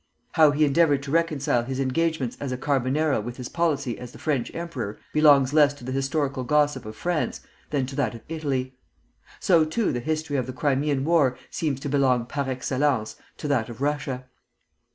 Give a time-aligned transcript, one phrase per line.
[0.31, 4.17] How he endeavored to reconcile his engagements as a Carbonaro with his policy as the
[4.17, 8.75] French emperor belongs less to the historical gossip of France than to that of Italy.
[9.39, 13.69] So too the history of the Crimean War seems to belong par excellence to that
[13.69, 14.25] of Russia.